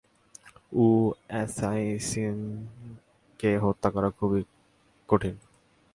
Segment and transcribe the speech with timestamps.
[0.75, 0.85] উ
[1.27, 2.07] assassins
[3.39, 4.41] কে হত্যা করা খুবই
[5.09, 5.35] কঠিন।